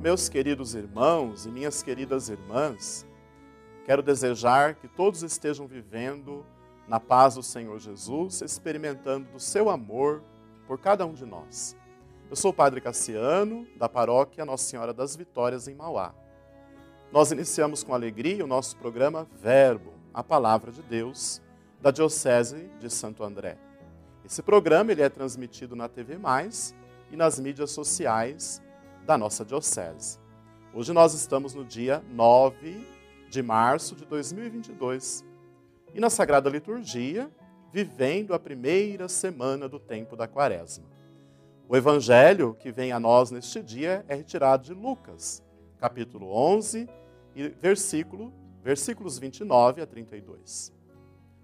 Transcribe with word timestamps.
Meus 0.00 0.28
queridos 0.28 0.76
irmãos 0.76 1.44
e 1.44 1.50
minhas 1.50 1.82
queridas 1.82 2.28
irmãs, 2.28 3.04
quero 3.84 4.00
desejar 4.00 4.76
que 4.76 4.86
todos 4.86 5.24
estejam 5.24 5.66
vivendo 5.66 6.46
na 6.86 7.00
paz 7.00 7.34
do 7.34 7.42
Senhor 7.42 7.76
Jesus, 7.80 8.40
experimentando 8.40 9.28
do 9.32 9.40
seu 9.40 9.68
amor 9.68 10.22
por 10.68 10.78
cada 10.78 11.04
um 11.04 11.12
de 11.12 11.26
nós. 11.26 11.76
Eu 12.30 12.36
sou 12.36 12.52
o 12.52 12.54
Padre 12.54 12.80
Cassiano, 12.80 13.66
da 13.76 13.88
paróquia 13.88 14.44
Nossa 14.44 14.66
Senhora 14.66 14.94
das 14.94 15.16
Vitórias, 15.16 15.66
em 15.66 15.74
Mauá. 15.74 16.14
Nós 17.10 17.32
iniciamos 17.32 17.82
com 17.82 17.92
alegria 17.92 18.44
o 18.44 18.48
nosso 18.48 18.76
programa 18.76 19.26
Verbo, 19.42 19.94
a 20.14 20.22
Palavra 20.22 20.70
de 20.70 20.80
Deus, 20.80 21.42
da 21.82 21.90
Diocese 21.90 22.70
de 22.78 22.88
Santo 22.88 23.24
André. 23.24 23.58
Esse 24.24 24.42
programa 24.42 24.92
ele 24.92 25.02
é 25.02 25.08
transmitido 25.08 25.74
na 25.74 25.88
TV 25.88 26.16
Mais 26.16 26.72
e 27.10 27.16
nas 27.16 27.40
mídias 27.40 27.72
sociais 27.72 28.62
da 29.08 29.16
nossa 29.16 29.42
Diocese. 29.42 30.18
Hoje 30.74 30.92
nós 30.92 31.14
estamos 31.14 31.54
no 31.54 31.64
dia 31.64 32.04
9 32.10 32.86
de 33.30 33.42
março 33.42 33.96
de 33.96 34.04
2022 34.04 35.24
e 35.94 35.98
na 35.98 36.10
Sagrada 36.10 36.50
Liturgia, 36.50 37.30
vivendo 37.72 38.34
a 38.34 38.38
primeira 38.38 39.08
semana 39.08 39.66
do 39.66 39.80
tempo 39.80 40.14
da 40.14 40.28
Quaresma. 40.28 40.84
O 41.66 41.74
evangelho 41.74 42.54
que 42.60 42.70
vem 42.70 42.92
a 42.92 43.00
nós 43.00 43.30
neste 43.30 43.62
dia 43.62 44.04
é 44.08 44.14
retirado 44.14 44.64
de 44.64 44.74
Lucas, 44.74 45.42
capítulo 45.78 46.30
11, 46.30 46.86
e 47.34 47.48
versículo, 47.48 48.30
versículos 48.62 49.18
29 49.18 49.80
a 49.80 49.86
32. 49.86 50.70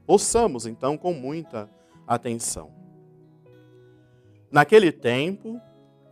Ouçamos 0.06 0.66
então 0.66 0.98
com 0.98 1.14
muita 1.14 1.70
atenção. 2.06 2.70
Naquele 4.50 4.92
tempo, 4.92 5.58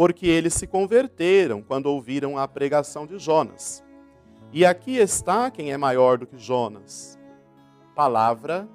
porque 0.00 0.26
eles 0.26 0.54
se 0.54 0.66
converteram 0.66 1.60
quando 1.60 1.84
ouviram 1.84 2.38
a 2.38 2.48
pregação 2.48 3.06
de 3.06 3.18
Jonas. 3.18 3.84
E 4.50 4.64
aqui 4.64 4.96
está 4.96 5.50
quem 5.50 5.72
é 5.72 5.76
maior 5.76 6.16
do 6.16 6.26
que 6.26 6.38
Jonas. 6.38 7.18
Palavra 7.94 8.66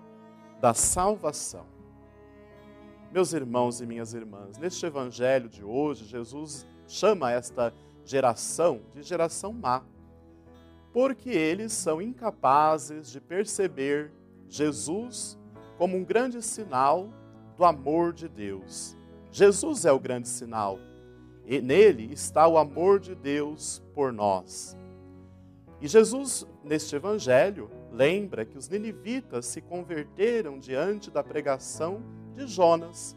da 0.61 0.75
salvação. 0.75 1.65
Meus 3.11 3.33
irmãos 3.33 3.81
e 3.81 3.87
minhas 3.87 4.13
irmãs, 4.13 4.59
neste 4.59 4.85
evangelho 4.85 5.49
de 5.49 5.63
hoje, 5.63 6.05
Jesus 6.05 6.63
chama 6.87 7.31
esta 7.31 7.73
geração 8.03 8.81
de 8.93 9.01
geração 9.01 9.51
má, 9.51 9.81
porque 10.93 11.31
eles 11.31 11.73
são 11.73 11.99
incapazes 11.99 13.09
de 13.09 13.19
perceber 13.19 14.11
Jesus 14.47 15.39
como 15.75 15.97
um 15.97 16.03
grande 16.03 16.39
sinal 16.43 17.09
do 17.57 17.65
amor 17.65 18.13
de 18.13 18.29
Deus. 18.29 18.95
Jesus 19.31 19.85
é 19.85 19.91
o 19.91 19.99
grande 19.99 20.27
sinal, 20.27 20.77
e 21.45 21.61
nele 21.61 22.11
está 22.11 22.47
o 22.47 22.57
amor 22.57 22.99
de 22.99 23.13
Deus 23.15 23.81
por 23.93 24.11
nós. 24.11 24.75
E 25.81 25.87
Jesus, 25.87 26.47
neste 26.63 26.95
evangelho, 26.95 27.69
lembra 27.91 28.45
que 28.45 28.57
os 28.57 28.67
ninivitas 28.67 29.45
se 29.45 29.61
converteram 29.61 30.57
diante 30.57 31.11
da 31.11 31.23
pregação 31.23 32.01
de 32.35 32.47
Jonas. 32.47 33.15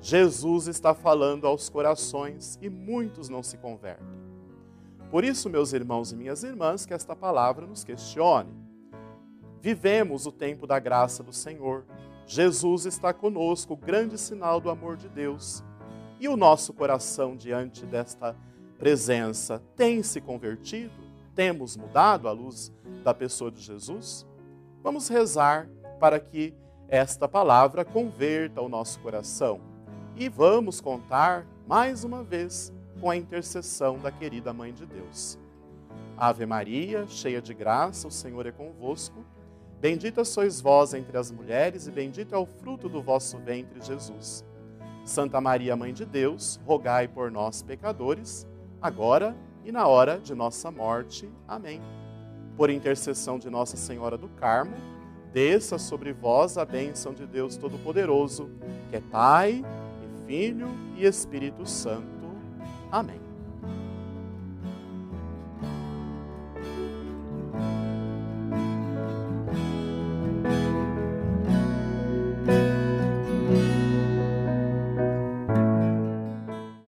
Jesus 0.00 0.66
está 0.66 0.94
falando 0.94 1.46
aos 1.46 1.68
corações 1.68 2.58
e 2.60 2.68
muitos 2.68 3.28
não 3.28 3.42
se 3.42 3.56
convertem. 3.58 4.20
Por 5.10 5.24
isso, 5.24 5.50
meus 5.50 5.72
irmãos 5.72 6.12
e 6.12 6.16
minhas 6.16 6.42
irmãs, 6.42 6.86
que 6.86 6.94
esta 6.94 7.14
palavra 7.14 7.66
nos 7.66 7.84
questione. 7.84 8.50
Vivemos 9.60 10.24
o 10.24 10.32
tempo 10.32 10.66
da 10.66 10.78
graça 10.78 11.22
do 11.22 11.32
Senhor. 11.32 11.84
Jesus 12.26 12.86
está 12.86 13.12
conosco, 13.12 13.74
o 13.74 13.76
grande 13.76 14.16
sinal 14.16 14.60
do 14.60 14.70
amor 14.70 14.96
de 14.96 15.08
Deus. 15.08 15.62
E 16.20 16.28
o 16.28 16.36
nosso 16.36 16.74
coração 16.74 17.34
diante 17.34 17.86
desta 17.86 18.36
presença 18.78 19.62
tem 19.74 20.02
se 20.02 20.20
convertido? 20.20 20.92
Temos 21.34 21.78
mudado 21.78 22.28
à 22.28 22.30
luz 22.32 22.70
da 23.02 23.14
pessoa 23.14 23.50
de 23.50 23.62
Jesus? 23.62 24.26
Vamos 24.82 25.08
rezar 25.08 25.66
para 25.98 26.20
que 26.20 26.54
esta 26.88 27.26
palavra 27.26 27.86
converta 27.86 28.60
o 28.60 28.68
nosso 28.68 29.00
coração. 29.00 29.62
E 30.14 30.28
vamos 30.28 30.78
contar 30.78 31.46
mais 31.66 32.04
uma 32.04 32.22
vez 32.22 32.70
com 33.00 33.08
a 33.08 33.16
intercessão 33.16 33.98
da 33.98 34.12
querida 34.12 34.52
Mãe 34.52 34.74
de 34.74 34.84
Deus. 34.84 35.38
Ave 36.18 36.44
Maria, 36.44 37.06
cheia 37.08 37.40
de 37.40 37.54
graça, 37.54 38.06
o 38.06 38.10
Senhor 38.10 38.44
é 38.44 38.52
convosco. 38.52 39.24
Bendita 39.80 40.22
sois 40.22 40.60
vós 40.60 40.92
entre 40.92 41.16
as 41.16 41.30
mulheres, 41.30 41.86
e 41.86 41.90
bendito 41.90 42.34
é 42.34 42.38
o 42.38 42.44
fruto 42.44 42.90
do 42.90 43.00
vosso 43.00 43.38
ventre, 43.38 43.80
Jesus. 43.80 44.44
Santa 45.10 45.40
Maria, 45.40 45.76
Mãe 45.76 45.92
de 45.92 46.04
Deus, 46.04 46.60
rogai 46.64 47.08
por 47.08 47.32
nós, 47.32 47.62
pecadores, 47.62 48.46
agora 48.80 49.36
e 49.64 49.72
na 49.72 49.88
hora 49.88 50.20
de 50.20 50.36
nossa 50.36 50.70
morte. 50.70 51.28
Amém. 51.48 51.82
Por 52.56 52.70
intercessão 52.70 53.36
de 53.36 53.50
Nossa 53.50 53.76
Senhora 53.76 54.16
do 54.16 54.28
Carmo, 54.28 54.76
desça 55.32 55.78
sobre 55.78 56.12
vós 56.12 56.56
a 56.56 56.64
bênção 56.64 57.12
de 57.12 57.26
Deus 57.26 57.56
Todo-Poderoso, 57.56 58.48
que 58.88 58.96
é 58.96 59.00
Pai, 59.00 59.64
e 59.64 60.26
Filho 60.26 60.68
e 60.96 61.04
Espírito 61.04 61.66
Santo. 61.66 62.30
Amém. 62.92 63.29